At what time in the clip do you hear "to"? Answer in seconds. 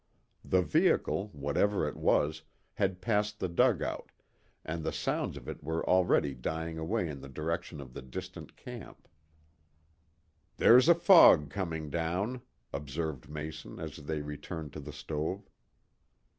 14.73-14.79